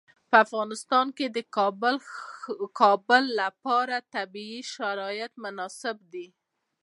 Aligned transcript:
په 0.29 0.35
افغانستان 0.45 1.07
کې 1.17 1.27
د 1.35 1.37
کابل 2.79 3.23
لپاره 3.41 3.95
طبیعي 4.15 4.61
شرایط 4.73 5.31
مناسب 5.43 5.97
دي. 6.13 6.27